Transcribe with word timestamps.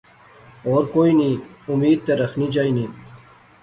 ہور 0.63 0.83
کوئی 0.93 1.11
نی 1.19 1.29
امید 1.71 1.99
تے 2.05 2.13
رخنی 2.21 2.47
چاینی 2.53 2.85